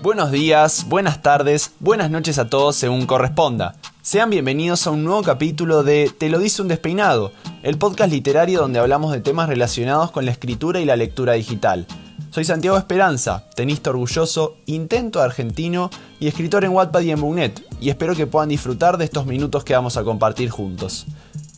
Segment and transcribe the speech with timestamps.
[0.00, 3.74] Buenos días, buenas tardes, buenas noches a todos según corresponda.
[4.00, 7.32] Sean bienvenidos a un nuevo capítulo de Te lo dice un despeinado,
[7.64, 11.84] el podcast literario donde hablamos de temas relacionados con la escritura y la lectura digital.
[12.30, 15.90] Soy Santiago Esperanza, tenista orgulloso, intento argentino
[16.20, 19.64] y escritor en Wattpad y en Boonet, y espero que puedan disfrutar de estos minutos
[19.64, 21.06] que vamos a compartir juntos.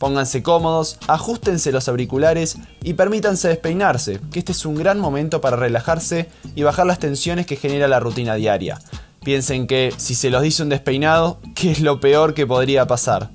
[0.01, 5.57] Pónganse cómodos, ajustense los auriculares y permítanse despeinarse, que este es un gran momento para
[5.57, 8.79] relajarse y bajar las tensiones que genera la rutina diaria.
[9.23, 13.29] Piensen que si se los dice un despeinado, ¿qué es lo peor que podría pasar?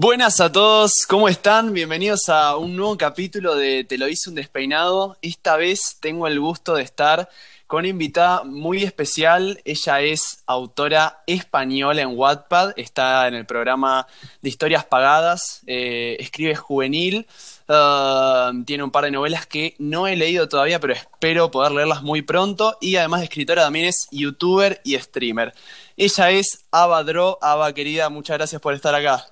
[0.00, 1.72] Buenas a todos, ¿cómo están?
[1.72, 5.16] Bienvenidos a un nuevo capítulo de Te lo hice un despeinado.
[5.22, 7.28] Esta vez tengo el gusto de estar
[7.66, 9.60] con una invitada muy especial.
[9.64, 14.06] Ella es autora española en Wattpad, está en el programa
[14.40, 17.26] de historias pagadas, eh, escribe juvenil,
[17.66, 22.04] uh, tiene un par de novelas que no he leído todavía, pero espero poder leerlas
[22.04, 22.78] muy pronto.
[22.80, 25.54] Y además de escritora también es youtuber y streamer.
[25.96, 27.40] Ella es Ava Dro.
[27.42, 29.26] Ava, querida, muchas gracias por estar acá.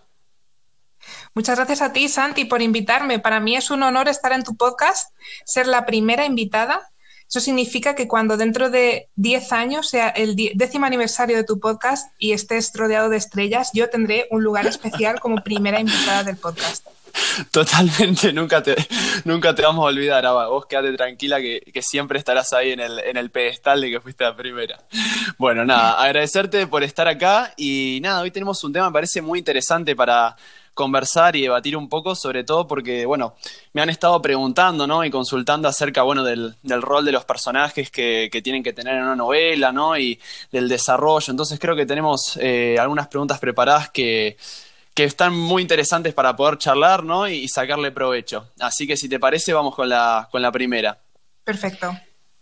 [1.35, 3.19] Muchas gracias a ti, Santi, por invitarme.
[3.19, 5.13] Para mí es un honor estar en tu podcast,
[5.45, 6.91] ser la primera invitada.
[7.29, 12.09] Eso significa que cuando dentro de 10 años sea el décimo aniversario de tu podcast
[12.19, 16.87] y estés rodeado de estrellas, yo tendré un lugar especial como primera invitada del podcast.
[17.51, 18.77] Totalmente, nunca te,
[19.25, 20.25] nunca te vamos a olvidar.
[20.49, 24.01] Vos quédate tranquila que, que, siempre estarás ahí en el, en el pedestal de que
[24.01, 24.79] fuiste la primera.
[25.39, 29.39] Bueno, nada, agradecerte por estar acá y nada, hoy tenemos un tema, me parece muy
[29.39, 30.37] interesante para,
[30.77, 33.35] conversar y debatir un poco, sobre todo porque, bueno,
[33.73, 35.05] me han estado preguntando, ¿no?
[35.05, 39.17] Y consultando acerca, bueno, del, rol de los personajes que, tienen que tener en una
[39.17, 39.97] novela, ¿no?
[39.97, 40.21] Y
[40.53, 41.31] del desarrollo.
[41.31, 44.37] Entonces creo que tenemos eh, algunas preguntas preparadas que,
[44.93, 47.27] que están muy interesantes para poder charlar, ¿no?
[47.27, 48.51] Y, sacarle provecho.
[48.61, 50.99] Así que si te parece, vamos con la, con la primera.
[51.43, 51.99] Perfecto.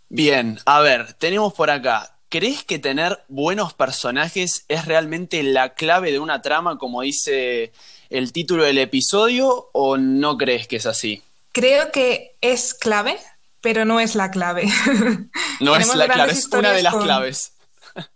[0.09, 2.17] Bien, a ver, tenemos por acá.
[2.27, 7.71] ¿Crees que tener buenos personajes es realmente la clave de una trama, como dice
[8.09, 11.21] el título del episodio o no crees que es así?
[11.51, 13.17] Creo que es clave,
[13.61, 14.67] pero no es la clave.
[15.61, 17.53] No es la clave, es una de las claves.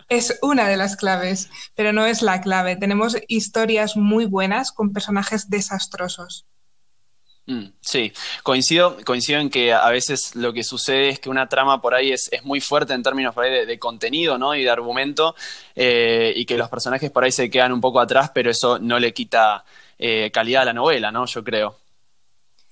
[0.10, 2.76] Es una de las claves, pero no es la clave.
[2.76, 6.46] Tenemos historias muy buenas con personajes desastrosos.
[7.50, 11.82] Mm, sí, coincido, coincido en que a veces lo que sucede es que una trama
[11.82, 14.54] por ahí es, es muy fuerte en términos por ahí de, contenido ¿no?
[14.54, 15.36] y de argumento
[15.76, 19.00] eh, y que los personajes por ahí se quedan un poco atrás, pero eso no
[19.00, 19.66] le quita
[19.98, 21.26] eh, calidad a la novela, ¿no?
[21.26, 21.76] Yo creo.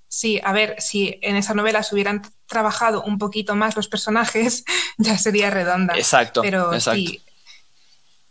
[0.08, 4.64] Sí, a ver, si en esa novela se hubieran trabajado un poquito más los personajes,
[5.00, 5.96] ya sería redonda.
[5.96, 6.44] Exacto.
[6.44, 7.00] Pero exacto.
[7.00, 7.24] sí,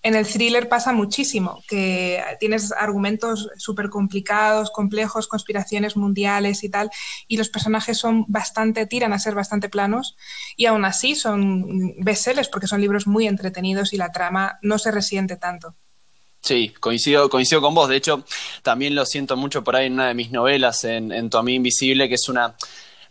[0.06, 6.90] en el thriller pasa muchísimo, que tienes argumentos súper complicados, complejos, conspiraciones mundiales y tal,
[7.26, 10.16] y los personajes son bastante, tiran a ser bastante planos,
[10.56, 14.92] y aún así son bestsellers porque son libros muy entretenidos y la trama no se
[14.92, 15.74] resiente tanto.
[16.40, 17.88] Sí, coincido, coincido con vos.
[17.88, 18.24] De hecho,
[18.62, 21.56] también lo siento mucho por ahí en una de mis novelas, en, en Tu Amigo
[21.56, 22.54] Invisible, que es una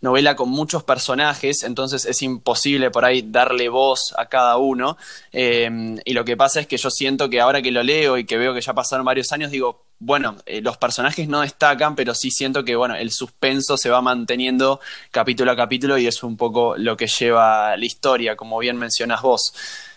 [0.05, 4.97] novela con muchos personajes, entonces es imposible por ahí darle voz a cada uno.
[5.33, 8.25] Eh, y lo que pasa es que yo siento que ahora que lo leo y
[8.25, 12.13] que veo que ya pasaron varios años, digo, bueno, eh, los personajes no destacan, pero
[12.13, 14.79] sí siento que, bueno, el suspenso se va manteniendo
[15.11, 19.21] capítulo a capítulo y es un poco lo que lleva la historia, como bien mencionas
[19.21, 19.53] vos.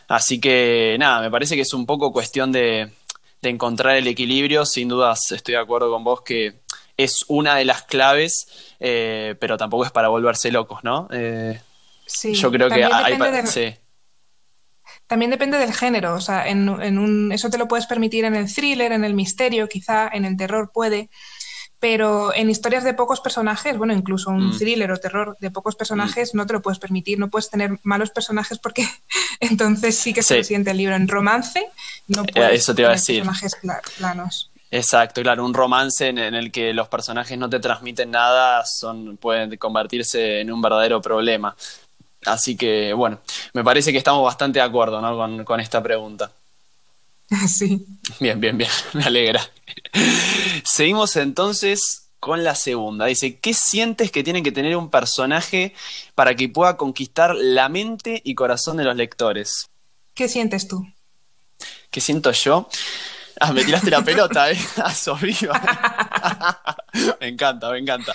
[0.08, 2.90] Así que, nada, me parece que es un poco cuestión de,
[3.42, 4.64] de encontrar el equilibrio.
[4.64, 6.60] Sin dudas estoy de acuerdo con vos que
[6.98, 8.48] es una de las claves,
[8.80, 11.08] eh, pero tampoco es para volverse locos, ¿no?
[11.12, 11.58] Eh,
[12.04, 13.46] sí, yo creo que hay...
[13.46, 13.74] sí.
[15.06, 18.52] También depende del género, o sea, en, un, eso te lo puedes permitir en el
[18.52, 21.08] thriller, en el misterio, quizá en el terror puede,
[21.78, 24.58] pero en historias de pocos personajes, bueno, incluso un mm.
[24.58, 26.36] thriller o terror de pocos personajes, mm.
[26.36, 28.86] no te lo puedes permitir, no puedes tener malos personajes porque
[29.40, 30.96] entonces sí que se siente el libro.
[30.96, 31.64] En romance
[32.08, 33.24] no eh, puedes eso te iba a decir.
[33.24, 33.56] personajes
[33.96, 34.50] planos.
[34.70, 39.56] Exacto, claro, un romance en, el que los personajes no te transmiten nada son, pueden
[39.56, 41.56] convertirse en un verdadero problema.
[42.26, 43.20] Así que, bueno,
[43.54, 45.16] me parece que estamos bastante de acuerdo ¿no?
[45.16, 46.30] con, con esta pregunta.
[47.48, 47.84] Sí.
[48.20, 49.40] Bien, bien, bien, me alegra.
[50.64, 53.06] Seguimos entonces con la segunda.
[53.06, 55.74] Dice, ¿qué sientes que tiene que tener un personaje
[56.14, 59.68] para que pueda conquistar la mente y corazón de los lectores?
[60.14, 60.86] ¿Qué sientes tú?
[61.90, 62.68] ¿Qué siento yo?
[63.40, 64.56] Ah, me tiraste la pelota, ¿eh?
[67.20, 68.12] me encanta, me encanta.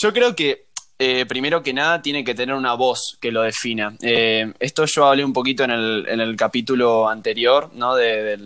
[0.00, 0.67] Yo creo que
[1.00, 3.94] eh, primero que nada tiene que tener una voz que lo defina.
[4.02, 7.94] Eh, esto yo hablé un poquito en el, en el capítulo anterior, ¿no?
[7.94, 8.36] De,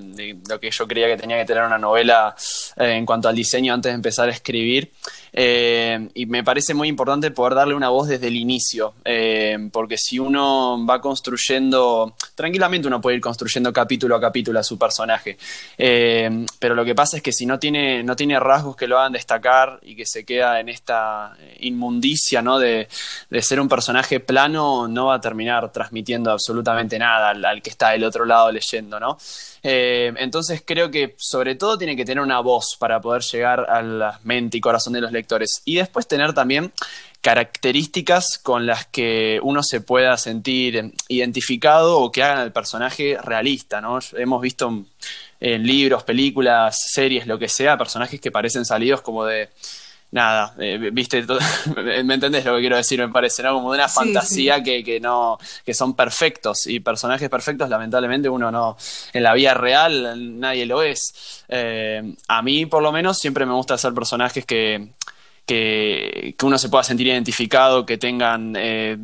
[0.47, 2.35] lo que yo creía que tenía que tener una novela
[2.77, 4.93] eh, en cuanto al diseño antes de empezar a escribir.
[5.35, 8.93] Y me parece muy importante poder darle una voz desde el inicio,
[9.73, 14.79] porque si uno va construyendo, tranquilamente uno puede ir construyendo capítulo a capítulo a su
[14.79, 15.39] personaje,
[15.79, 19.13] pero lo que pasa es que si no tiene, no tiene rasgos que lo hagan
[19.13, 22.59] destacar y que se queda en esta inmundicia ¿no?
[22.59, 22.89] de,
[23.41, 27.91] ser un personaje plano, no va a terminar transmitiendo absolutamente nada al, al que está
[27.91, 29.19] del otro lado leyendo, ¿no?
[29.65, 33.81] Eh, entonces creo que sobre todo tiene que tener una voz para poder llegar a
[33.81, 35.63] la mente y corazón de los lectores.
[35.65, 36.73] Y después tener también
[37.21, 43.81] características con las que uno se pueda sentir identificado o que hagan al personaje realista,
[43.81, 44.01] ¿no?
[44.15, 44.85] Hemos visto
[45.39, 49.51] en libros, películas, series, lo que sea, personajes que parecen salidos como de
[50.13, 51.25] nada, eh, viste,
[52.05, 53.55] me entendés lo que quiero decir, me parece, ¿no?
[53.55, 58.51] Como de una fantasía Que, que, no, que son perfectos y personajes perfectos, lamentablemente uno
[58.51, 58.77] no,
[59.13, 61.45] en la vida real nadie lo es.
[61.49, 64.91] Eh, a mí, por lo menos, siempre me gusta hacer personajes que,
[65.47, 68.99] que, que uno se pueda sentir identificado, que tengan eh,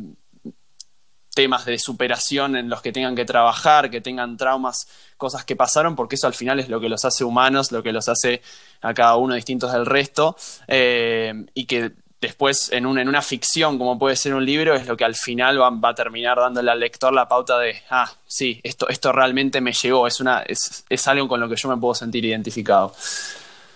[1.33, 4.87] temas de superación en los que tengan que trabajar, que tengan traumas,
[5.17, 7.91] cosas que pasaron, porque eso al final es lo que los hace humanos, lo que
[7.91, 8.41] los hace
[8.81, 10.35] a cada uno distintos del resto,
[10.67, 11.91] eh, y que
[12.21, 15.89] después en, una ficción como puede ser un libro es lo que al final va,
[15.89, 20.07] a terminar dándole al lector la pauta de, ah, sí, esto, esto realmente me llegó,
[20.07, 20.21] es,
[20.89, 22.93] es algo con lo que yo me puedo sentir identificado.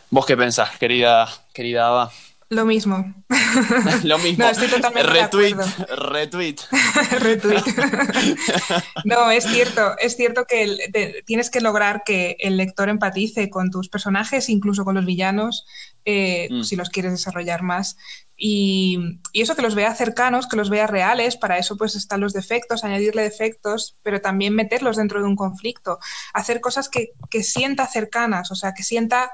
[0.10, 2.12] ¿Vos qué pensás, querida, querida Ava?
[2.54, 3.16] Lo mismo.
[4.04, 4.44] Lo mismo.
[4.44, 6.12] No, estoy totalmente retweet, de acuerdo.
[6.12, 6.56] retweet.
[7.20, 7.64] retweet.
[9.06, 13.50] no, es cierto, es cierto que el, de, tienes que lograr que el lector empatice
[13.50, 15.66] con tus personajes, incluso con los villanos,
[16.06, 16.62] eh, mm.
[16.62, 17.98] si los quieres desarrollar más.
[18.38, 19.00] Y,
[19.32, 22.34] y, eso que los vea cercanos, que los vea reales, para eso pues están los
[22.34, 25.98] defectos, añadirle defectos, pero también meterlos dentro de un conflicto,
[26.36, 29.32] hacer cosas que, que sienta cercanas, o sea, que sienta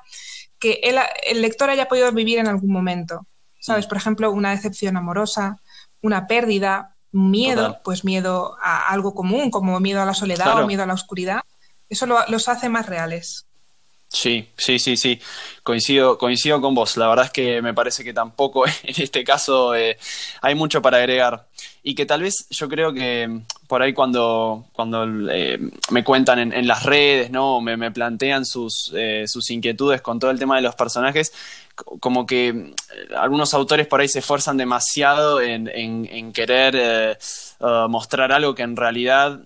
[0.59, 3.25] que el, el, lector haya podido vivir en algún momento.
[3.59, 3.88] ¿Sabes?
[3.88, 5.57] Por ejemplo, una decepción amorosa,
[6.01, 7.81] una pérdida, miedo, Total.
[7.83, 10.63] pues miedo a algo común, como miedo a la soledad claro.
[10.63, 11.41] o miedo a la oscuridad.
[11.89, 13.45] Eso lo, los hace más reales.
[14.09, 15.21] Sí, sí, sí, sí.
[15.63, 16.97] Coincido, coincido con vos.
[16.97, 19.97] La verdad es que me parece que tampoco en este caso eh,
[20.41, 21.47] hay mucho para agregar.
[21.81, 25.59] Y que tal vez yo creo que por ahí cuando, cuando eh,
[25.91, 27.61] me cuentan en, en, las redes, ¿no?
[27.61, 31.31] Me, me plantean sus, eh, sus inquietudes con todo el tema de los personajes,
[31.99, 32.73] como que
[33.17, 37.17] algunos autores por ahí se esfuerzan demasiado en, en, en querer
[37.59, 39.39] uh, mostrar algo que en realidad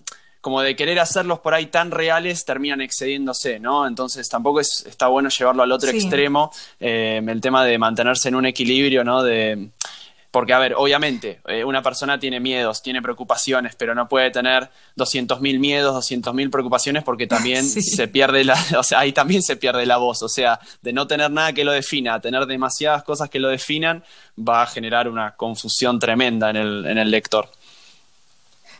[0.44, 3.86] como de querer hacerlos por ahí tan reales, terminan excediéndose, ¿no?
[3.86, 5.96] Entonces tampoco es, está bueno llevarlo al otro sí.
[5.96, 9.22] extremo, eh, el tema de mantenerse en un equilibrio, ¿no?
[9.22, 9.70] De,
[10.34, 14.68] porque, a ver, obviamente, eh, una persona tiene miedos, tiene preocupaciones, pero no puede tener
[14.96, 17.80] 200.000 miedos, 200.000 preocupaciones, porque también sí.
[17.80, 21.06] se pierde la, o sea, ahí también se pierde la voz, o sea, de no
[21.06, 24.02] tener nada que lo defina, tener demasiadas cosas que lo definan,
[24.36, 27.48] va a generar una confusión tremenda en el, en el lector.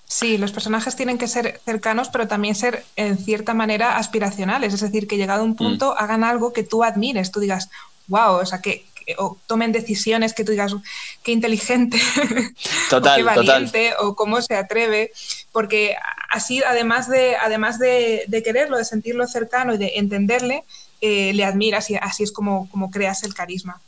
[0.07, 4.81] Sí, los personajes tienen que ser cercanos, pero también ser en cierta manera aspiracionales, es
[4.81, 6.03] decir, que llegado a un punto mm.
[6.03, 7.71] hagan algo que tú admires, tú digas,
[8.09, 10.75] wow, o sea, que, que o tomen decisiones que tú digas,
[11.23, 11.99] qué inteligente,
[12.91, 14.07] total, o qué valiente, total.
[14.07, 15.13] o cómo se atreve,
[15.53, 15.97] porque
[16.31, 20.65] así, además de, además de, de quererlo, de sentirlo cercano y de entenderle,
[21.01, 23.81] eh, le admiras y así es como, como creas el carisma.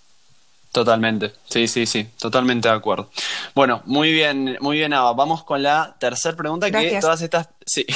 [0.73, 3.11] Totalmente, sí, sí, sí, totalmente de acuerdo.
[3.55, 5.15] Bueno, muy bien, muy bien, Ava.
[5.15, 6.93] Vamos con la tercera pregunta Gracias.
[6.93, 7.49] que todas estas...
[7.65, 7.87] Sí.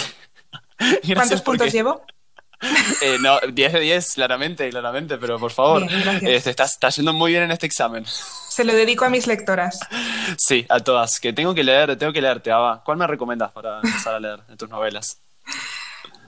[1.15, 2.03] ¿Cuántos puntos llevo?
[3.03, 7.15] Eh, no, 10 de 10, claramente, claramente, pero por favor, bien, eh, estás, estás yendo
[7.15, 8.05] muy bien en este examen.
[8.49, 9.81] Se lo dedico a mis lectoras.
[10.37, 12.83] Sí, a todas, que tengo que leer, tengo que leerte, Ava.
[12.85, 15.19] ¿Cuál me recomiendas para empezar a leer en tus novelas?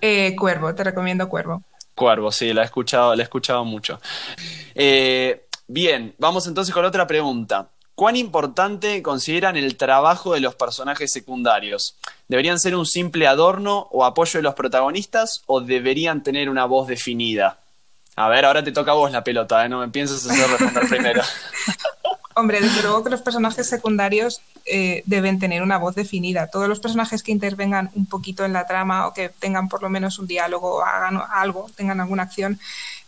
[0.00, 1.62] Eh, Cuervo, te recomiendo Cuervo.
[1.94, 4.00] Cuervo, sí, la he escuchado, la he escuchado mucho.
[4.74, 7.70] Eh, Bien, vamos entonces con otra pregunta.
[7.94, 11.96] ¿Cuán importante consideran el trabajo de los personajes secundarios?
[12.32, 16.88] ¿Deberían ser un simple adorno o apoyo de los protagonistas o deberían tener una voz
[16.88, 17.58] definida?
[18.16, 19.68] A ver, ahora te toca a vos la pelota, ¿eh?
[19.68, 21.22] no me pienses hacer responder primero.
[22.34, 26.46] Hombre, desde luego que los personajes secundarios eh, deben tener una voz definida.
[26.46, 29.90] Todos los personajes que intervengan un poquito en la trama o que tengan por lo
[29.90, 32.58] menos un diálogo o hagan algo, tengan alguna acción,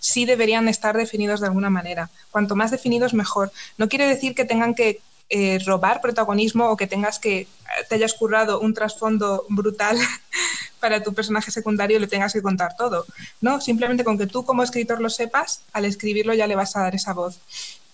[0.00, 2.10] sí deberían estar definidos de alguna manera.
[2.30, 3.50] Cuanto más definidos, mejor.
[3.78, 7.48] No quiere decir que tengan que eh, robar protagonismo o que tengas que
[7.88, 9.96] te hayas currado un trasfondo brutal
[10.80, 13.06] para tu personaje secundario y le tengas que contar todo.
[13.40, 16.82] No, simplemente con que tú como escritor lo sepas, al escribirlo ya le vas a
[16.82, 17.38] dar esa voz.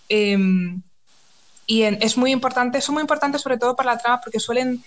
[0.08, 0.36] Eh,
[1.66, 4.82] y es muy importante, son muy importantes sobre todo para la trama porque suelen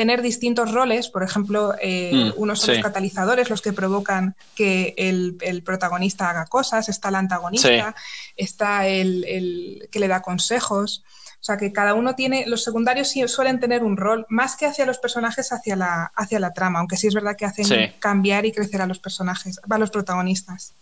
[0.00, 4.94] tener distintos roles, por ejemplo, eh, mm, unos son los catalizadores, los que provocan que
[4.96, 7.94] el, protagonista haga cosas, está el antagonista,
[8.34, 11.04] está el, que le da consejos.
[11.34, 14.86] O sea que cada uno tiene, los secundarios suelen tener un rol más que hacia
[14.86, 18.52] los personajes, hacia la, hacia la trama, aunque sí es verdad que hacen cambiar y
[18.52, 20.72] crecer a los personajes, a los protagonistas.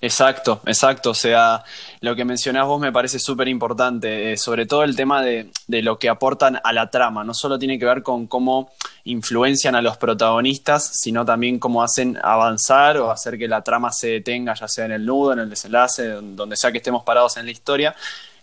[0.00, 1.10] Exacto, exacto.
[1.10, 1.64] O sea,
[2.00, 5.82] lo que mencionás vos me parece súper importante, eh, sobre todo el tema de, de,
[5.82, 7.24] lo que aportan a la trama.
[7.24, 8.70] No solo tiene que ver con cómo
[9.04, 14.08] influencian a los protagonistas, sino también cómo hacen avanzar o hacer que la trama se
[14.08, 17.46] detenga, ya sea en el nudo, en el desenlace, donde sea que estemos parados en
[17.46, 17.94] la historia.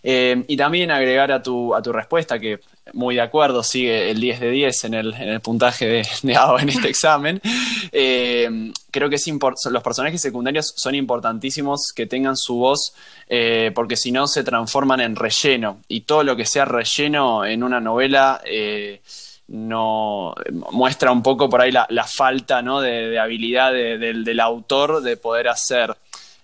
[0.02, 2.60] Eh, y también agregar a tu, a tu respuesta, que
[2.92, 6.38] muy de acuerdo, sigue el 10 de 10 en el, en el puntaje de, de
[6.60, 7.40] en este examen.
[7.92, 9.26] Eh, creo que es
[9.70, 12.94] los personajes secundarios son importantísimos que tengan su voz,
[13.28, 15.80] eh, porque si no se transforman en relleno.
[15.88, 18.40] Y todo lo que sea relleno en una novela
[19.48, 20.34] no
[20.72, 22.80] muestra un poco por ahí la, falta ¿no?
[22.80, 25.96] de, habilidad del autor de poder hacer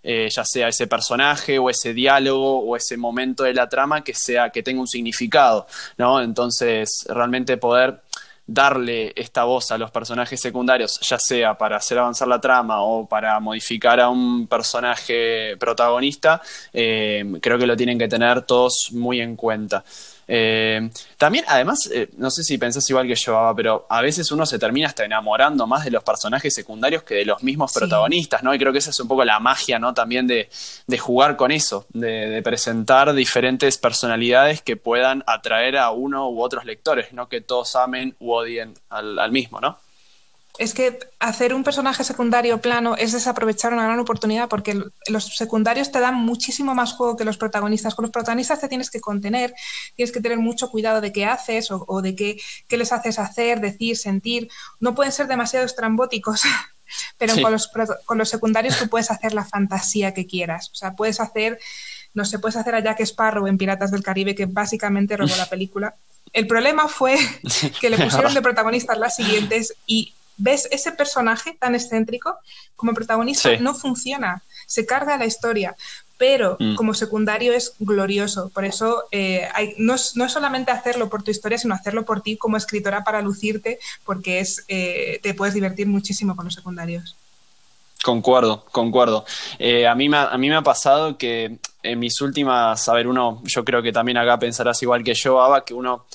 [0.02, 4.14] eh, ya sea ese personaje o ese diálogo o ese momento de la trama que
[4.14, 5.66] sea que tenga un significado,
[5.98, 6.20] ¿no?
[6.20, 8.00] Entonces, realmente poder
[8.46, 13.06] darle esta voz a los personajes secundarios, ya sea para hacer avanzar la trama o
[13.06, 16.42] para modificar a un personaje protagonista,
[16.72, 19.84] eh, creo que lo tienen que tener todos muy en cuenta.
[20.34, 24.46] Eh, también, además, eh, no sé si pensás igual que yo, pero a veces uno
[24.46, 28.54] se termina hasta enamorando más de los personajes secundarios que de los mismos protagonistas, ¿no?
[28.54, 29.92] Y creo que esa es un poco la magia, ¿no?
[29.92, 30.48] También de,
[30.98, 37.12] jugar con eso, de, presentar diferentes personalidades que puedan atraer a uno u otros lectores,
[37.12, 39.76] no que todos amen u odien al, al mismo, ¿no?
[40.58, 45.90] Es que hacer un personaje secundario plano es desaprovechar una gran oportunidad porque los secundarios
[45.90, 47.94] te dan muchísimo más juego que los protagonistas.
[47.94, 49.54] Con los protagonistas te tienes que contener,
[49.96, 53.96] tienes que tener mucho cuidado de qué haces o, de qué, les haces hacer, decir,
[53.96, 54.50] sentir.
[54.78, 56.42] No pueden ser demasiado estrambóticos.
[57.16, 57.70] Pero con, los,
[58.04, 60.68] con los secundarios tú puedes hacer la fantasía que quieras.
[60.72, 61.58] O sea, puedes hacer,
[62.12, 65.48] no sé, puedes hacer a Jack Sparrow en Piratas del Caribe, que básicamente robó la
[65.48, 65.94] película.
[66.34, 67.16] El problema fue
[67.80, 72.36] que le pusieron de protagonistas las siguientes y ves ese personaje tan excéntrico
[72.76, 75.76] como protagonista no funciona, se carga la historia,
[76.18, 76.76] pero mm.
[76.76, 78.50] como secundario es glorioso.
[78.50, 79.48] Por eso eh,
[79.78, 83.78] no, es, solamente hacerlo por tu historia, sino hacerlo por ti como escritora para lucirte,
[84.04, 87.16] porque es, eh, te puedes divertir muchísimo con los secundarios.
[88.04, 89.24] Concuerdo, concuerdo.
[89.58, 93.06] Eh, a, mí me, a mí me ha pasado que en mis últimas, a ver,
[93.06, 96.06] uno, yo creo que también acá pensarás igual que yo, Ava, que uno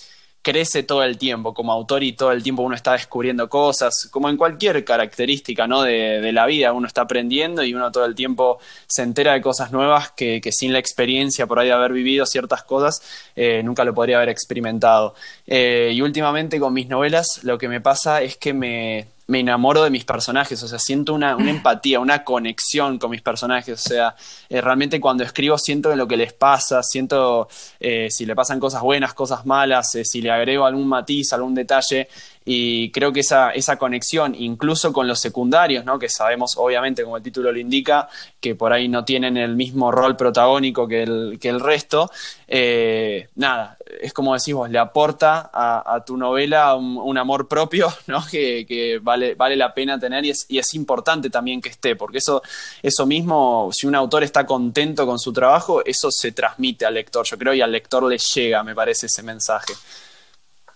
[0.47, 4.29] crece todo el tiempo como autor y todo el tiempo uno está descubriendo cosas, como
[4.29, 5.81] en cualquier característica ¿no?
[5.81, 9.73] de, la vida, uno está aprendiendo y uno todo el tiempo se entera de cosas
[9.73, 13.01] nuevas que, sin la experiencia por ahí de haber vivido ciertas cosas
[13.35, 15.15] eh, nunca lo podría haber experimentado.
[15.45, 19.83] Eh, y últimamente con mis novelas lo que me pasa es que me, me enamoro
[19.83, 24.15] de mis personajes, o sea, siento una, empatía, una conexión con mis personajes, o sea,
[24.49, 27.47] eh, realmente cuando escribo siento lo que les pasa, siento
[27.79, 31.53] eh, si le pasan cosas buenas, cosas malas, eh, si le agrego algún matiz, algún
[31.53, 32.07] detalle,
[32.49, 35.99] y creo que esa, esa conexión, incluso con los secundarios, ¿no?
[35.99, 38.07] que sabemos, obviamente, como el título lo indica,
[38.39, 42.09] que por ahí no tienen el mismo rol protagónico que el, que el resto,
[42.47, 48.25] eh, nada, es como decimos, le aporta a, tu novela un, amor propio ¿no?
[48.31, 51.97] que, que, vale, vale la pena tener y es, y es importante también que esté,
[51.97, 52.41] porque eso,
[52.81, 57.25] eso mismo, si un autor está contento con su trabajo, eso se transmite al lector,
[57.25, 59.73] yo creo, y al lector le llega, me parece, ese mensaje.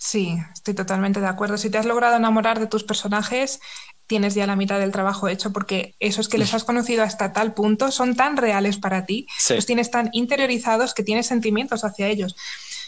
[0.04, 1.60] Sí, estoy totalmente de acuerdo.
[1.60, 3.60] Si te has logrado enamorar de tus personajes,
[4.08, 7.54] tienes ya la mitad del trabajo hecho porque esos que les has conocido hasta tal
[7.54, 12.36] punto son tan reales para ti, los tienes tan interiorizados que tienes sentimientos hacia ellos.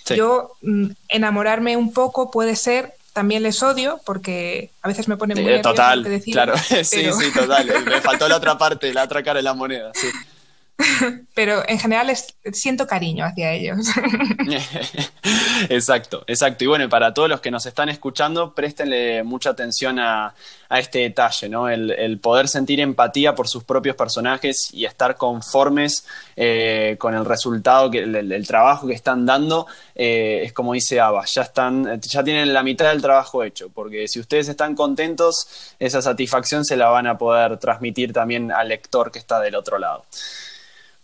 [0.08, 5.36] Yo mm, enamorarme un poco puede ser también les odio porque a veces me pone
[5.36, 7.86] muy eh, total, claro, sí, sí, total.
[7.86, 10.08] Me faltó la otra parte, la otra cara de la moneda, sí.
[11.36, 12.12] pero en general
[12.52, 13.88] siento cariño hacia ellos.
[15.70, 16.64] exacto, exacto.
[16.64, 20.34] Y bueno, para todos los que nos están escuchando, préstenle mucha atención a,
[20.70, 21.70] este detalle, ¿no?
[21.70, 27.92] El, poder sentir empatía por sus propios personajes y estar conformes eh, con el resultado,
[27.92, 32.52] que el, trabajo que están dando, eh, es como dice Ava, ya están, ya tienen
[32.56, 37.06] la mitad del trabajo hecho, porque si ustedes están contentos, esa satisfacción se la van
[37.06, 40.06] a poder transmitir también al lector que está del otro lado.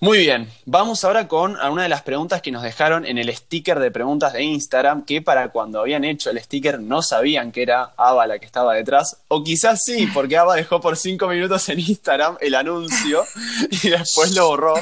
[0.02, 3.80] Muy bien, vamos ahora con una de las preguntas que nos dejaron en el sticker
[3.80, 7.92] de preguntas de Instagram, que para cuando habían hecho el sticker no sabían que era
[7.98, 11.82] Ava la que estaba detrás, o quizás sí, porque Ava dejó por cinco minutos en
[11.82, 13.26] Instagram el anuncio
[13.84, 14.76] y después lo borró,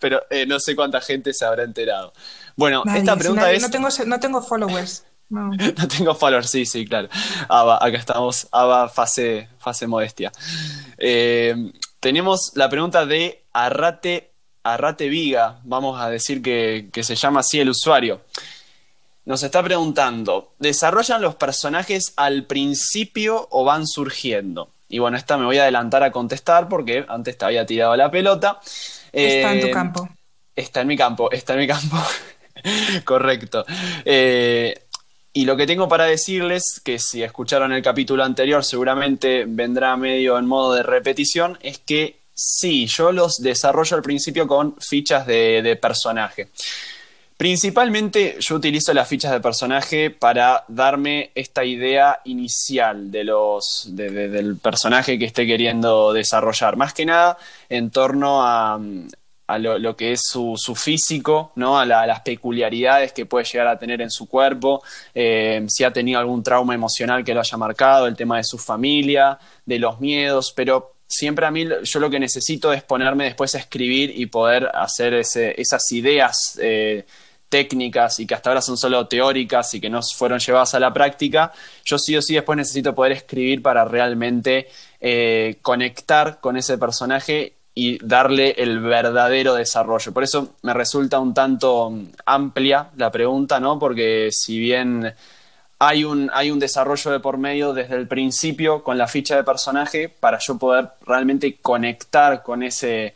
[0.00, 2.12] pero eh, no sé cuánta gente se habrá enterado.
[2.56, 3.62] Bueno, esta pregunta es...
[3.62, 5.04] No tengo, no tengo followers.
[5.30, 5.50] No.
[5.50, 7.08] no tengo followers, sí, sí, claro.
[7.48, 10.30] Ava, acá estamos, Ava, fase, fase modestia.
[10.98, 14.33] Eh, tenemos la pregunta de Arrate,
[14.64, 18.22] Arrate Viga, vamos a decir que, que se llama así el usuario.
[19.26, 24.70] Nos está preguntando, ¿desarrollan los personajes al principio o van surgiendo?
[24.88, 28.10] Y bueno, esta me voy a adelantar a contestar porque antes te había tirado la
[28.10, 28.60] pelota.
[29.12, 30.08] Está en tu Eh, campo.
[30.54, 31.96] Está en mi campo, está en mi campo.
[33.04, 33.64] Correcto.
[34.04, 34.74] Eh,
[35.32, 40.38] y lo que tengo para decirles, que si escucharon el capítulo anterior seguramente vendrá medio
[40.38, 45.78] en modo de repetición, es que sí, yo los desarrollo al principio con fichas de,
[45.80, 46.48] personaje.
[47.36, 54.10] Principalmente yo utilizo las fichas de personaje para darme esta idea inicial de los, de-
[54.10, 56.76] de- del personaje que esté queriendo desarrollar.
[56.76, 57.36] Más que nada
[57.68, 58.78] en torno a,
[59.58, 61.76] lo, que es su, físico, ¿no?
[61.78, 66.20] a las peculiaridades que puede llegar a tener en su cuerpo, eh, si ha tenido
[66.20, 70.52] algún trauma emocional que lo haya marcado, el tema de su familia, de los miedos,
[70.54, 74.70] pero siempre a mí yo lo que necesito es ponerme después a escribir y poder
[74.74, 77.04] hacer esas ideas eh,
[77.48, 80.92] técnicas y que hasta ahora son solo teóricas y que no fueron llevadas a la
[80.92, 81.52] práctica,
[81.84, 84.68] yo sí o sí después necesito poder escribir para realmente
[85.00, 90.12] eh, conectar con ese personaje y darle el verdadero desarrollo.
[90.12, 93.78] Por eso me resulta un tanto mm, amplia la pregunta, ¿no?
[93.78, 95.14] Porque si bien
[95.84, 99.44] hay un, hay un desarrollo de por medio desde el principio con la ficha de
[99.44, 103.14] personaje para yo poder realmente conectar con ese,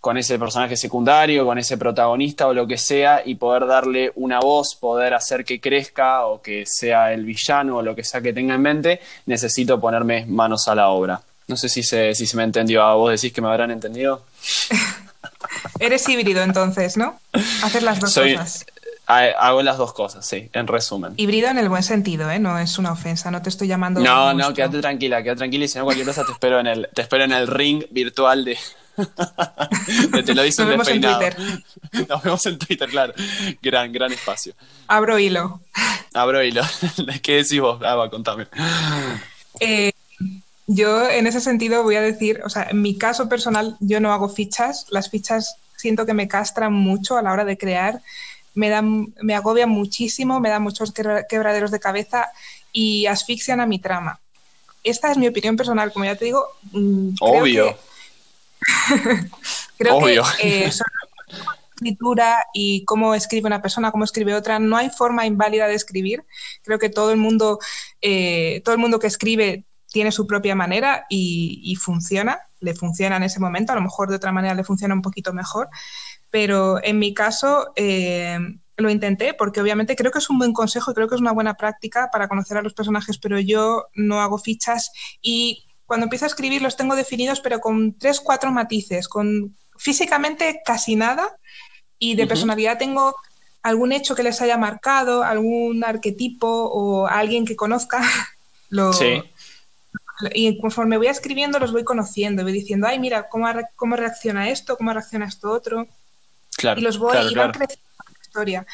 [0.00, 4.38] con ese personaje secundario, con ese protagonista o lo que sea, y poder darle una
[4.40, 8.32] voz, poder hacer que crezca o que sea el villano o lo que sea que
[8.32, 11.20] tenga en mente, necesito ponerme manos a la obra.
[11.48, 12.82] No sé si se, si se me entendió.
[12.82, 14.22] ¿A vos decís que me habrán entendido?
[15.78, 17.18] Eres híbrido entonces, ¿no?
[17.62, 18.64] Haces las dos Soy- cosas.
[19.06, 21.14] Ha- Hago las dos cosas, sí, en resumen.
[21.16, 22.38] Híbrido en el buen sentido, ¿eh?
[22.38, 24.00] No es una ofensa, no te estoy llamando.
[24.00, 26.88] No, no, quédate tranquila, quédate tranquila y si no cualquier cosa te espero en el,
[26.92, 28.58] te espero en el ring virtual de,
[28.96, 31.60] de te lo dice Nos vemos en despeinado.
[32.08, 33.12] Nos vemos en Twitter, claro.
[33.62, 34.54] Gran, gran espacio.
[34.88, 35.60] Abro hilo.
[36.14, 36.62] Abro hilo.
[37.22, 37.80] ¿Qué decís vos?
[37.84, 38.46] Ah, va, contame.
[39.60, 39.92] Eh,
[40.66, 44.12] yo en ese sentido voy a decir, o sea, en mi caso personal yo no
[44.12, 48.00] hago fichas, las fichas siento que me castran mucho a la hora de crear,
[48.56, 52.30] me dan, me agobian muchísimo, me dan muchos quebra- quebraderos de cabeza
[52.72, 54.18] y asfixian a mi trama.
[54.82, 56.44] Esta es mi opinión personal, como ya te digo.
[56.72, 57.66] mm, creo Obvio.
[57.68, 57.76] que-
[59.78, 60.24] creo Obvio.
[60.40, 60.90] que eh, sobre
[61.74, 66.24] escritura y cómo escribe una persona, cómo escribe otra, no hay forma inválida de escribir.
[66.62, 67.58] Creo que todo el mundo,
[68.00, 73.16] eh, todo el mundo que escribe tiene su propia manera y, y funciona, le funciona
[73.16, 75.68] en ese momento, a lo mejor de otra manera le funciona un poquito mejor,
[76.30, 78.38] pero en mi caso eh,
[78.76, 81.32] lo intenté porque obviamente creo que es un buen consejo y creo que es una
[81.32, 86.24] buena práctica para conocer a los personajes, pero yo no hago fichas y cuando empiezo
[86.24, 91.36] a escribir los tengo definidos, pero con tres, cuatro matices, con físicamente casi nada
[91.98, 93.14] y de personalidad tengo
[93.62, 98.02] algún hecho que les haya marcado, algún arquetipo o alguien que conozca.
[98.68, 99.22] Lo, Sí.
[100.32, 104.78] Y conforme voy escribiendo los voy conociendo, voy diciendo, ay, mira, cómo, cómo reacciona esto,
[104.78, 105.86] cómo reacciona esto otro,
[106.66, 106.80] Claro.
[106.80, 107.58] y los voy claro, y van claro.
[107.58, 108.66] creciendo la historia.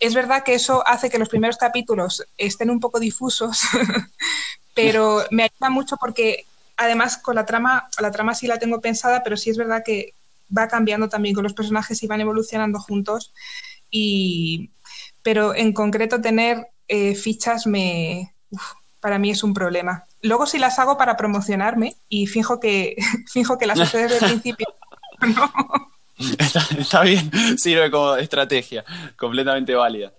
[0.00, 3.60] Es verdad que eso hace que los primeros capítulos estén un poco difusos,
[4.74, 6.44] pero me ayuda mucho porque
[6.76, 10.12] además con la trama, la trama sí la tengo pensada, pero sí es verdad que
[10.56, 13.32] va cambiando también con los personajes y van evolucionando juntos.
[13.90, 14.70] Y,
[15.22, 20.04] pero en concreto tener eh, fichas me, uf, para mí es un problema.
[20.22, 22.96] Luego si las hago para promocionarme y fijo que,
[23.32, 24.66] fijo que las usé desde el principio.
[25.20, 25.50] No.
[26.78, 28.84] Está, bien, sirve como estrategia,
[29.16, 30.12] completamente válida.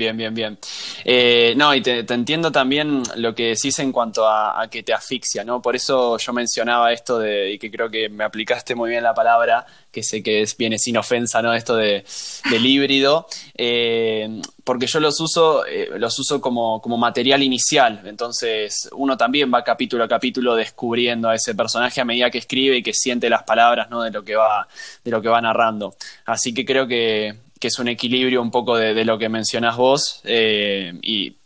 [0.00, 0.58] Bien, bien, bien.
[1.04, 4.94] Eh, no, y te, entiendo también lo que decís en cuanto a, a que te
[4.94, 5.60] asfixia, ¿no?
[5.60, 9.12] Por eso yo mencionaba esto de, y que creo que me aplicaste muy bien la
[9.12, 11.52] palabra, que sé que es, viene sin ofensa, ¿no?
[11.52, 12.02] Esto de,
[12.48, 18.88] del híbrido, eh, porque yo los uso, eh, los uso como, como material inicial, entonces
[18.92, 22.82] uno también va capítulo a capítulo descubriendo a ese personaje a medida que escribe y
[22.82, 24.00] que siente las palabras, ¿no?
[24.00, 24.66] De lo que va,
[25.04, 25.94] de lo que va narrando.
[26.24, 30.22] Así que creo que, que es un equilibrio un poco de, lo que mencionás vos
[30.24, 31.36] eh, y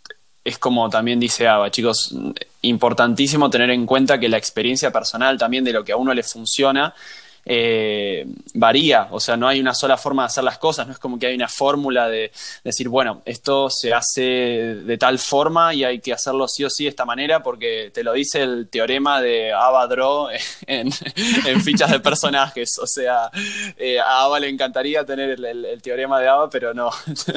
[0.45, 2.15] es como también dice Ava, chicos,
[2.63, 6.23] importantísimo tener en cuenta que la experiencia personal también de lo que a uno le
[6.23, 6.95] funciona
[7.47, 10.99] eh, varía, o sea, no hay una sola forma de hacer las cosas, no es
[10.99, 15.85] como que hay una fórmula de decir, bueno, esto se hace de tal forma y
[15.85, 19.21] hay que hacerlo sí o sí de esta manera porque te lo dice el teorema
[19.21, 19.89] de Ava
[20.67, 20.91] en,
[21.47, 23.31] en fichas de personajes, o sea,
[23.77, 26.91] eh, a Ava le encantaría tener el, teorema de Ava, pero no,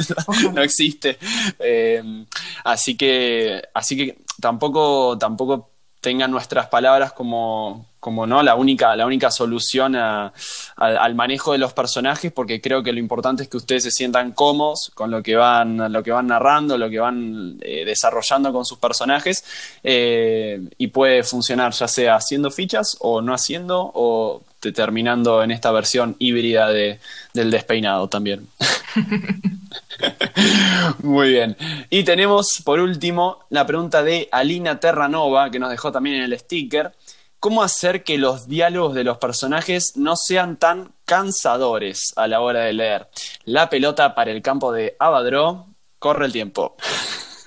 [0.54, 1.18] no existe.
[1.60, 2.26] Eh,
[2.64, 5.77] así que, así que tampoco, tampoco
[6.08, 11.74] tengan nuestras palabras como, como no la única, la única solución al manejo de los
[11.74, 15.36] personajes, porque creo que lo importante es que ustedes se sientan cómodos con lo que
[15.36, 19.44] van, lo que van narrando, lo que van eh, desarrollando con sus personajes,
[19.84, 24.44] eh, y puede funcionar ya sea haciendo fichas o no haciendo, o
[24.74, 27.02] terminando en esta versión híbrida de,
[27.34, 28.48] del despeinado también.
[31.04, 31.58] Muy bien.
[31.90, 36.40] Y tenemos por último la pregunta de Alina Terranova, que nos dejó también en el
[36.40, 36.94] sticker.
[37.40, 42.62] ¿Cómo hacer que los diálogos de los personajes no sean tan cansadores a la hora
[42.62, 43.10] de leer?
[43.46, 45.68] La pelota para el campo de Abadro,
[46.00, 46.76] corre el tiempo.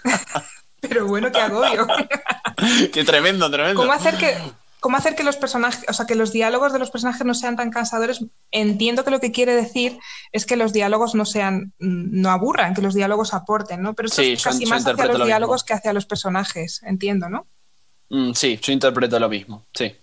[0.80, 1.86] Pero bueno, qué agobio.
[2.92, 3.80] qué tremendo, tremendo.
[3.80, 4.36] ¿Cómo hacer que,
[4.80, 7.54] ¿Cómo hacer que los personajes, o sea, que los diálogos de los personajes no sean
[7.56, 8.24] tan cansadores?
[8.50, 9.98] Entiendo que lo que quiere decir
[10.32, 13.94] es que los diálogos no sean, no aburran, que los diálogos aporten, ¿no?
[13.94, 17.46] Pero esto es casi más hacia los diálogos que hacia los personajes, entiendo, ¿no?
[18.08, 19.94] Mm, sí, yo interpreto lo mismo, sí.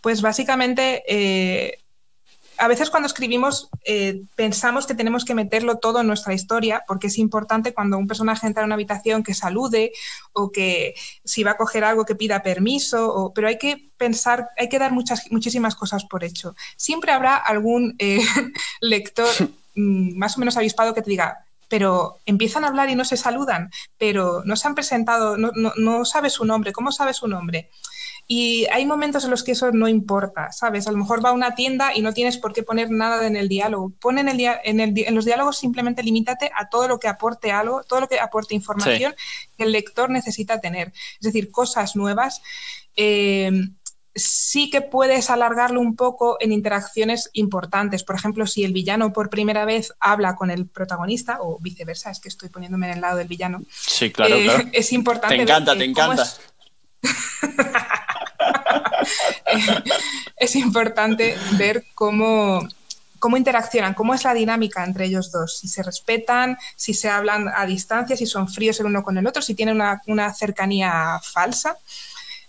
[0.00, 1.78] Pues básicamente eh,
[2.64, 7.08] a veces cuando escribimos eh, pensamos que tenemos que meterlo todo en nuestra historia, porque
[7.08, 9.92] es importante cuando un personaje entra en una habitación que salude
[10.32, 14.70] o que si va a coger algo que pida permiso, pero hay que pensar, hay
[14.70, 16.56] que dar muchas, muchísimas cosas por hecho.
[16.78, 18.22] Siempre habrá algún eh,
[18.80, 19.28] lector
[19.74, 23.18] mm, más o menos avispado que te diga, pero empiezan a hablar y no se
[23.18, 27.28] saludan, pero no se han presentado, no, no, no sabe su nombre, ¿cómo sabe su
[27.28, 27.68] nombre?
[28.26, 30.86] Y hay momentos en los que eso no importa, ¿sabes?
[30.86, 33.36] A lo mejor va a una tienda y no tienes por qué poner nada en
[33.36, 33.92] el diálogo.
[34.00, 37.52] Pon en, el, en, el, en los diálogos simplemente limítate a todo lo que aporte
[37.52, 39.14] algo, todo lo que aporte información
[39.58, 40.92] que el lector necesita tener.
[41.20, 42.40] Es decir, cosas nuevas.
[42.96, 43.50] Eh,
[44.14, 48.04] sí que puedes alargarlo un poco en interacciones importantes.
[48.04, 52.20] Por ejemplo, si el villano por primera vez habla con el protagonista, o viceversa, es
[52.20, 53.62] que estoy poniéndome en el lado del villano.
[53.70, 54.64] Sí, claro, eh, claro.
[54.72, 55.36] Es importante.
[55.36, 56.22] Te encanta, te encanta.
[56.22, 56.40] es
[60.54, 62.66] importante ver cómo,
[63.18, 67.48] cómo interaccionan, cómo es la dinámica entre ellos dos, si se respetan, si se hablan
[67.54, 71.76] a distancia, si son fríos el uno con el otro, si tienen una, cercanía falsa.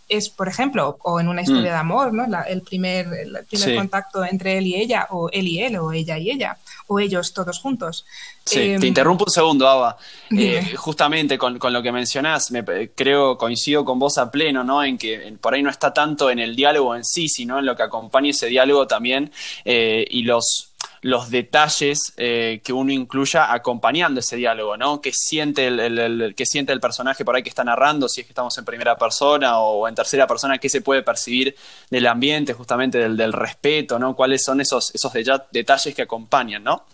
[0.07, 1.73] Es, por ejemplo, o en una historia mm.
[1.73, 2.25] de amor, ¿no?
[2.47, 6.17] el primer, el primer contacto entre él y ella, o él y él, o ella
[6.17, 8.05] y ella, o ellos todos juntos.
[8.45, 9.97] Sí, te em, interrumpo un segundo, Ava.
[10.29, 14.83] Eh, justamente con, lo que mencionás, me, creo, coincido con vos a pleno, ¿no?
[14.83, 17.75] En que por ahí no está tanto en el diálogo en sí, sino en lo
[17.75, 19.31] que acompaña ese diálogo también
[19.63, 20.74] eh, y los
[21.05, 25.01] los detalles eh, que uno incluya acompañando ese diálogo, ¿no?
[25.01, 28.31] Que siente el, que siente el personaje por ahí que está narrando, si es que
[28.31, 31.55] estamos en primera persona o en tercera persona, qué se puede percibir
[31.91, 34.15] del ambiente, justamente del, del respeto, ¿no?
[34.15, 35.13] ¿Cuáles son esos, esos
[35.51, 36.87] detalles que acompañan, ¿no?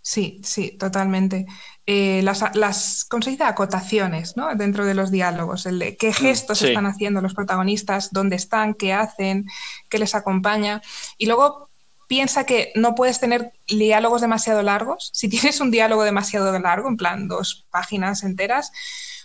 [0.00, 1.46] Sí, sí, totalmente.
[1.86, 3.44] Eh, las, las ¿cómo se dice?
[3.44, 4.52] Acotaciones, ¿no?
[4.56, 8.74] Dentro de los diálogos, el de qué mm, gestos están haciendo los protagonistas, dónde están,
[8.74, 9.46] qué hacen,
[9.88, 10.82] qué les acompaña.
[11.18, 11.70] Y luego
[12.12, 15.08] piensa que no puedes tener diálogos demasiado largos.
[15.14, 18.70] Si tienes un diálogo demasiado largo, en plan dos páginas enteras,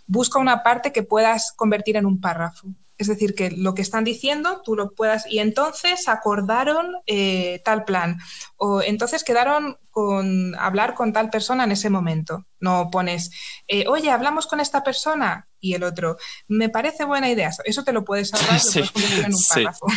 [0.05, 2.69] busca una parte que puedas convertir en un párrafo.
[2.97, 5.29] Es decir, que lo que están diciendo tú lo puedas.
[5.29, 8.19] Y entonces acordaron eh, tal plan.
[8.55, 12.45] O entonces quedaron con hablar con tal persona en ese momento.
[12.61, 13.31] No pones,
[13.67, 16.15] eh, oye, hablamos con esta persona y el otro.
[16.47, 17.51] Me parece buena idea.
[17.65, 19.87] Eso te lo puedes hablar, lo puedes convertir en un párrafo.
[19.89, 19.95] Sí,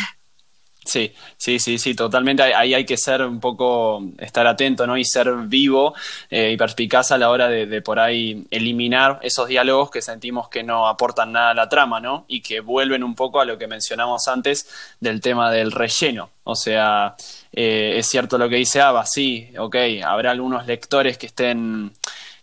[0.83, 2.43] sí, sí, sí, totalmente.
[2.43, 4.97] Ahí hay que ser un poco, estar atento, ¿no?
[4.97, 5.93] Y ser vivo
[6.29, 10.63] eh, y perspicaz a la hora de, por ahí eliminar esos diálogos que sentimos que
[10.63, 12.25] no aportan nada a la trama, ¿no?
[12.27, 14.67] Y que vuelven un poco a lo que mencionamos antes
[14.99, 16.29] del tema del relleno.
[16.43, 17.15] O sea,
[17.51, 21.93] eh, es cierto lo que dice Ava, sí, ok, habrá algunos lectores que estén,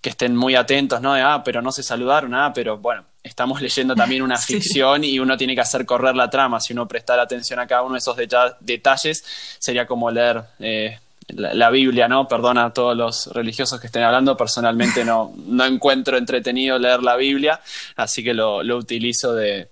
[0.01, 1.15] que estén muy atentos, ¿no?
[1.15, 5.19] De, ah, pero no se saludaron, ah, pero bueno, estamos leyendo también una ficción y
[5.19, 6.61] uno tiene que hacer correr la trama.
[6.61, 8.17] Si uno presta atención a cada uno de esos
[8.61, 9.25] detalles,
[9.59, 12.27] sería como leer eh, la, Biblia, ¿no?
[12.27, 17.17] Perdona a todos los religiosos que estén hablando, personalmente no, no encuentro entretenido leer la
[17.17, 17.61] Biblia,
[17.97, 19.69] así que lo, utilizo de,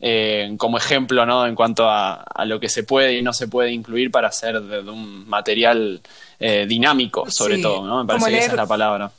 [0.00, 1.46] eh, como ejemplo, ¿no?
[1.46, 4.80] En cuanto a, lo que se puede y no se puede incluir para hacer de,
[4.80, 6.00] un material
[6.38, 8.02] eh, dinámico, sobre todo, ¿no?
[8.02, 9.10] Me parece que esa es la palabra.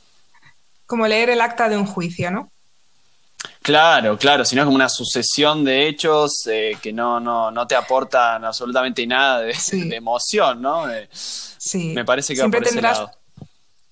[0.86, 2.50] Como leer el acta de un juicio, ¿no?
[3.68, 7.74] Claro, claro, sino es como una sucesión de hechos eh, que no, no, no te
[7.74, 9.54] aportan absolutamente nada de,
[9.94, 10.86] emoción, ¿no?
[11.12, 11.92] sí.
[11.94, 13.18] Me parece que siempre va por tendrás, ese lado.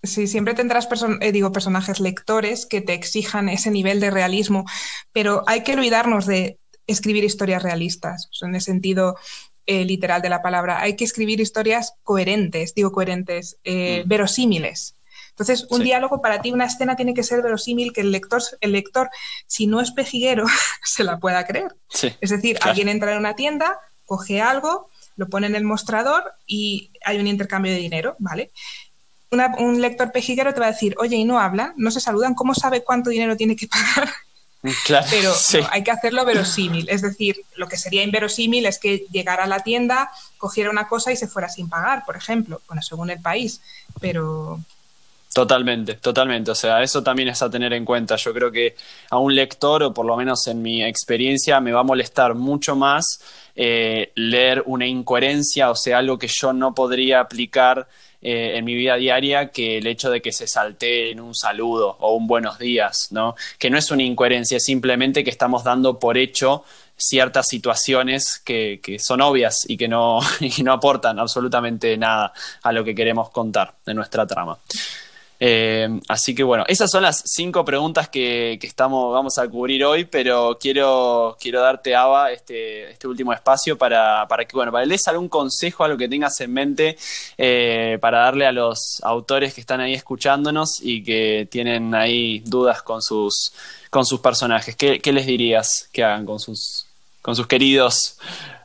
[0.02, 0.88] Sí, siempre tendrás
[1.20, 4.64] eh, digo, personajes lectores que te exijan ese nivel de realismo,
[5.12, 9.16] pero hay que olvidarnos de escribir historias realistas, en el sentido
[9.66, 10.80] eh, literal de la palabra.
[10.80, 14.08] Hay que escribir historias coherentes, digo coherentes, mm.
[14.08, 14.94] verosímiles.
[15.36, 18.72] Entonces, un diálogo para ti, una escena tiene que ser verosímil, que el lector, el
[18.72, 19.10] lector
[19.46, 20.46] si no es pejiguero,
[20.82, 21.76] se la pueda creer.
[22.20, 26.90] es decir, alguien entra en una tienda, coge algo, lo pone en el mostrador y
[27.04, 28.50] hay un intercambio de dinero, ¿vale?
[29.58, 32.54] un lector pejiguero te va a decir, oye, y no hablan, no se saludan, ¿cómo
[32.54, 34.08] sabe cuánto dinero tiene que pagar?
[34.84, 35.34] Claro, Pero
[35.70, 36.88] hay que hacerlo verosímil.
[36.88, 41.12] Es decir, lo que sería inverosímil es que llegara a la tienda, cogiera una cosa
[41.12, 42.62] y se fuera sin pagar, por ejemplo.
[42.66, 43.60] Bueno, según el país.
[44.00, 44.60] Pero,
[45.36, 46.50] Totalmente, totalmente.
[46.50, 48.16] O sea, eso también es a tener en cuenta.
[48.16, 48.74] Yo creo que
[49.10, 52.74] a un lector, o por lo menos en mi experiencia, me va a molestar mucho
[52.74, 53.20] más
[53.54, 57.86] eh, leer una incoherencia, o sea, algo que yo no podría aplicar
[58.22, 61.98] eh, en mi vida diaria que el hecho de que se salte en un saludo
[62.00, 63.36] o un buenos días, ¿no?
[63.58, 66.64] Que no es una incoherencia, es simplemente que estamos dando por hecho
[66.96, 72.72] ciertas situaciones que, que son obvias y que no, y no aportan absolutamente nada a
[72.72, 74.56] lo que queremos contar de nuestra trama.
[75.38, 80.04] Eh, así que bueno, esas son las cinco preguntas que, estamos, vamos a cubrir hoy,
[80.04, 85.28] pero quiero, quiero darte, Ava, este, este último espacio para, para que, bueno, para algún
[85.28, 86.96] consejo a lo que tengas en mente
[87.36, 92.82] eh, para darle a los autores que están ahí escuchándonos y que tienen ahí dudas
[92.82, 93.52] con sus,
[93.90, 94.74] con sus personajes.
[94.74, 96.86] ¿Qué, qué les dirías que hagan con sus,
[97.22, 98.18] con sus queridos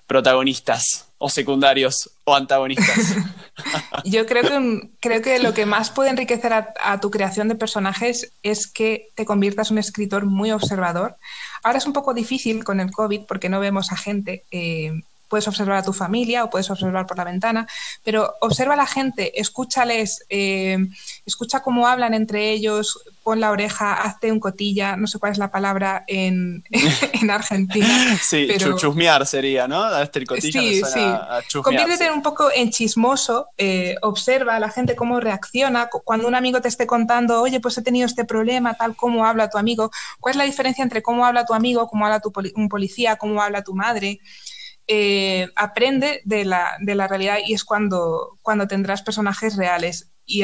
[0.08, 1.11] protagonistas?
[1.22, 3.16] O secundarios o antagonistas.
[4.04, 8.34] Yo creo que, creo que lo que más puede enriquecer a, tu creación de personajes
[8.42, 11.18] es que te conviertas en un escritor muy observador.
[11.62, 14.46] Ahora es un poco difícil con el COVID porque no vemos a gente.
[14.50, 15.00] Eh,
[15.32, 17.65] puedes observar a tu familia o puedes observar por la ventana,
[18.04, 20.78] pero observa a la gente, escúchales, eh,
[21.26, 25.38] escucha cómo hablan entre ellos, pon la oreja, hazte un cotilla, no sé cuál es
[25.38, 26.65] la palabra en,
[27.22, 27.88] en Argentina.
[28.22, 29.98] Sí, chusmear sería, ¿no?
[30.02, 31.62] Este cotilla sí, sí.
[31.62, 36.60] Conviértete un poco en chismoso, eh, observa a la gente cómo reacciona, cuando un amigo
[36.60, 40.32] te esté contando, oye, pues he tenido este problema, tal, cómo habla tu amigo, ¿cuál
[40.34, 43.63] es la diferencia entre cómo habla tu amigo, cómo habla tu un policía, cómo habla
[43.63, 44.20] tu madre?
[44.88, 50.12] Eh, aprende de la, de la, realidad y es cuando, cuando tendrás personajes reales.
[50.26, 50.44] Y,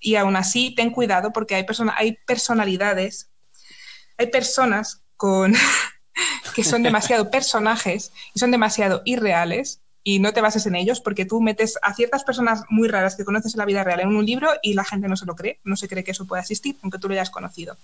[0.00, 3.30] y aún así, ten cuidado porque hay, persona, hay personalidades,
[4.18, 5.54] hay personas con
[6.54, 11.24] que son demasiado personajes y son demasiado irreales y no te bases en ellos porque
[11.24, 14.24] tú metes a ciertas personas muy raras que conoces en la vida real en un
[14.24, 16.76] libro y la gente no se lo cree, no se cree que eso pueda existir,
[16.82, 17.76] aunque tú lo hayas conocido.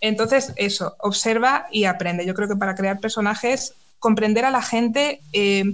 [0.00, 2.26] Entonces, eso, observa y aprende.
[2.26, 5.20] Yo creo que para crear personajes comprender a la gente.
[5.32, 5.64] Eh,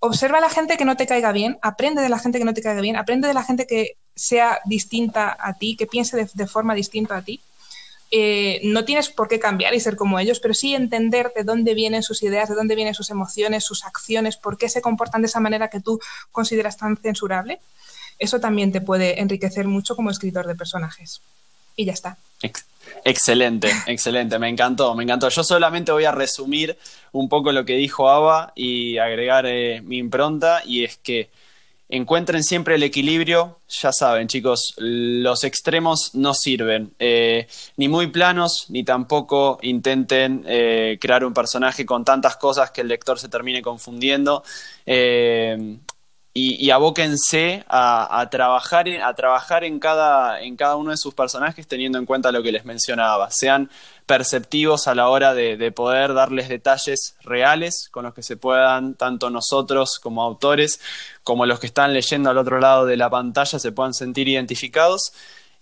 [0.00, 2.54] observa a la gente que no te caiga bien, aprende de la gente que no
[2.54, 6.46] te caiga bien, aprende de la gente que sea distinta a ti, que piense de,
[6.48, 7.40] forma distinta a ti.
[8.10, 11.72] Eh, no tienes por qué cambiar y ser como ellos, pero sí entender de dónde
[11.74, 15.28] vienen sus ideas, de dónde vienen sus emociones, sus acciones, por qué se comportan de
[15.28, 16.00] esa manera que tú
[16.32, 17.60] consideras tan censurable.
[18.18, 21.22] Eso también te puede enriquecer mucho como escritor de personajes.
[21.76, 22.16] Y ya está.
[23.04, 25.28] Excelente, excelente, me encantó, me encantó.
[25.28, 26.76] Yo solamente voy a resumir
[27.12, 31.30] un poco lo que dijo Ava y agregar eh, mi impronta y es que
[31.88, 38.66] encuentren siempre el equilibrio, ya saben chicos, los extremos no sirven, eh, ni muy planos,
[38.70, 43.60] ni tampoco intenten eh, crear un personaje con tantas cosas que el lector se termine
[43.60, 44.42] confundiendo
[46.34, 51.66] y, abóquense a, trabajar, en, a trabajar en, cada, en cada uno de sus personajes
[51.66, 53.30] teniendo en cuenta lo que les mencionaba.
[53.30, 53.70] Sean
[54.06, 58.94] perceptivos a la hora de, de, poder darles detalles reales con los que se puedan,
[58.94, 60.80] tanto nosotros como autores,
[61.22, 65.12] como los que están leyendo al otro lado de la pantalla, se puedan sentir identificados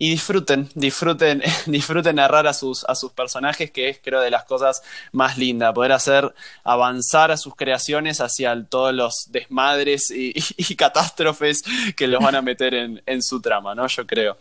[0.03, 4.45] y disfruten, disfruten, disfruten narrar a sus, a sus personajes, que es creo de las
[4.45, 4.83] cosas
[5.13, 6.35] más lindas, poder hacer
[6.65, 11.63] avanzar a sus creaciones hacia todos los desmadres y, catástrofes
[11.95, 13.87] que los van a meter en, en, su trama, ¿no?
[13.89, 14.39] Yo creo.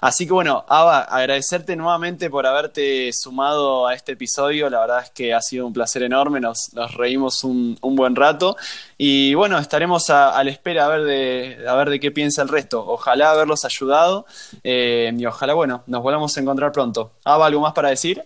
[0.00, 5.10] Así que bueno, Ava, agradecerte nuevamente por haberte sumado a este episodio, la verdad es
[5.10, 8.56] que ha sido un placer enorme, nos, reímos un, buen rato
[8.96, 12.84] y bueno, estaremos a, la espera a ver, de, ver de qué piensa el resto,
[12.86, 14.26] ojalá haberlos ayudado.
[14.64, 17.12] Eh, y ojalá, bueno, nos volvamos a encontrar pronto.
[17.24, 18.24] ¿Ava, algo más para decir?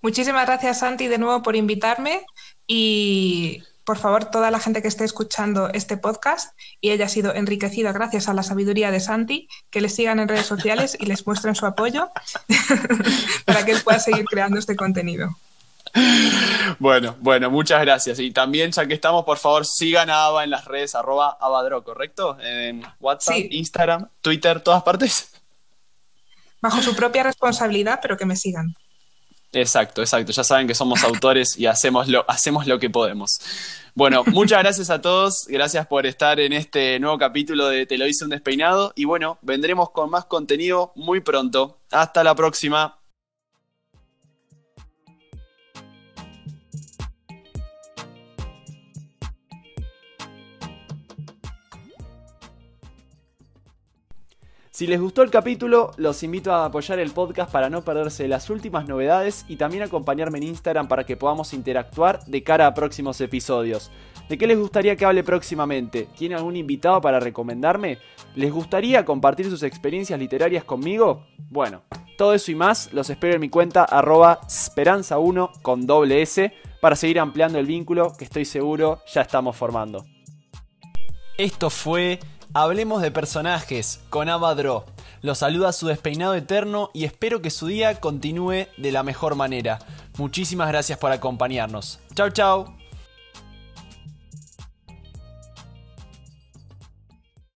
[0.00, 2.24] Muchísimas gracias, Santi, de nuevo por invitarme
[2.66, 7.90] y por favor, toda la gente que esté escuchando este podcast y haya sido enriquecida
[7.90, 11.54] gracias a la sabiduría de Santi, que les sigan en redes sociales y les muestren
[11.54, 12.10] su apoyo
[13.46, 15.30] para que él pueda seguir creando este contenido.
[16.78, 18.18] Bueno, bueno, muchas gracias.
[18.18, 21.82] Y también, ya que estamos, por favor, sigan a Ava en las redes, arroba Abadro,
[21.82, 22.36] ¿correcto?
[22.42, 25.30] En WhatsApp, Instagram, Twitter, todas partes.
[26.60, 28.74] Bajo su propia responsabilidad, pero que me sigan.
[29.52, 30.32] Exacto, exacto.
[30.32, 33.40] Ya saben que somos autores y hacemos lo, hacemos lo que podemos.
[33.94, 35.46] Bueno, muchas gracias a todos.
[35.48, 38.92] Gracias por estar en este nuevo capítulo de Te lo hice un despeinado.
[38.94, 41.78] Y bueno, vendremos con más contenido muy pronto.
[41.90, 42.97] Hasta la próxima.
[54.78, 58.48] Si les gustó el capítulo, los invito a apoyar el podcast para no perderse las
[58.48, 63.20] últimas novedades y también acompañarme en Instagram para que podamos interactuar de cara a próximos
[63.20, 63.90] episodios.
[64.28, 66.06] ¿De qué les gustaría que hable próximamente?
[66.16, 67.98] ¿Tiene algún invitado para recomendarme?
[68.36, 71.26] ¿Les gustaría compartir sus experiencias literarias conmigo?
[71.50, 71.82] Bueno,
[72.16, 76.94] todo eso y más los espero en mi cuenta arroba speranza1 con doble S para
[76.94, 80.04] seguir ampliando el vínculo que estoy seguro ya estamos formando.
[81.36, 82.20] Esto fue
[82.54, 84.84] Hablemos de personajes con Abadro.
[85.20, 89.78] Los saluda su despeinado eterno y espero que su día continúe de la mejor manera.
[90.16, 92.00] Muchísimas gracias por acompañarnos.
[92.14, 92.77] Chao, chao.